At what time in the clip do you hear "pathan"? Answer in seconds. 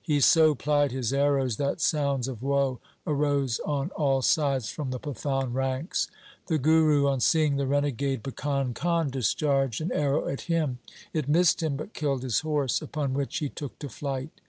5.00-5.52